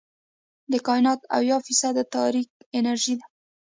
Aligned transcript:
د 0.71 0.73
کائنات 0.87 1.21
اويا 1.37 1.57
فیصده 1.65 2.03
تاریک 2.15 2.49
انرژي 2.77 3.15
ده. 3.19 3.25